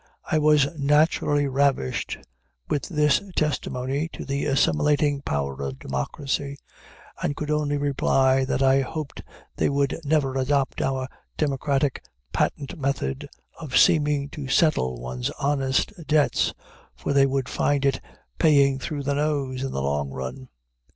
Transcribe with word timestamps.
I 0.31 0.39
was 0.39 0.67
naturally 0.79 1.45
ravished 1.47 2.17
with 2.67 2.89
this 2.89 3.21
testimony 3.35 4.09
to 4.13 4.25
the 4.25 4.45
assimilating 4.47 5.21
power 5.21 5.61
of 5.61 5.77
democracy, 5.77 6.57
and 7.21 7.35
could 7.35 7.51
only 7.51 7.77
reply 7.77 8.43
that 8.45 8.63
I 8.63 8.81
hoped 8.81 9.21
they 9.57 9.69
would 9.69 9.99
never 10.03 10.35
adopt 10.39 10.81
our 10.81 11.07
democratic 11.37 12.03
patent 12.33 12.79
method 12.79 13.29
of 13.59 13.77
seeming 13.77 14.27
to 14.29 14.47
settle 14.47 14.99
one's 14.99 15.29
honest 15.39 15.93
debts, 16.07 16.51
for 16.95 17.13
they 17.13 17.27
would 17.27 17.47
find 17.47 17.85
it 17.85 18.01
paying 18.39 18.79
through 18.79 19.03
the 19.03 19.13
nose 19.13 19.61
in 19.63 19.71
the 19.71 19.83
long 19.83 20.09
run. 20.09 20.49